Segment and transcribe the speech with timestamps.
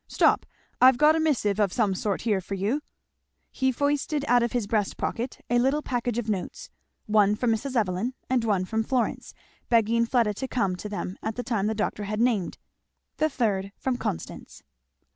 [0.07, 0.47] Stop
[0.81, 2.81] I've got a missive of some sort here for you"
[3.51, 6.71] He foisted out of his breast pocket a little package of notes;
[7.05, 7.75] one from Mrs.
[7.75, 9.35] Evelyn and one from Florence
[9.69, 12.57] begging Fleda to come to them at the time the doctor had named;
[13.17, 14.63] the third from Constance.